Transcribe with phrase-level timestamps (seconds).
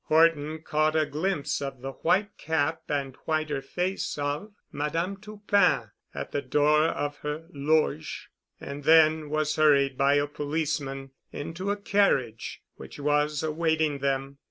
[0.05, 6.31] Horton caught a glimpse of the white cap and whiter face of Madame Toupin at
[6.31, 8.29] the door of her loge,
[8.59, 14.39] and then was hurried by a policeman into a carriage which was awaiting them.